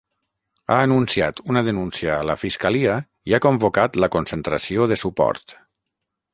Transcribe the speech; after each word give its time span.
Ha 0.69 0.77
anunciat 0.85 1.41
una 1.55 1.63
denúncia 1.67 2.15
a 2.15 2.25
la 2.31 2.37
fiscalia 2.45 2.97
i 3.33 3.37
ha 3.39 3.43
convocat 3.47 4.03
la 4.05 4.13
concentració 4.19 4.91
de 4.95 5.01
suport. 5.07 5.59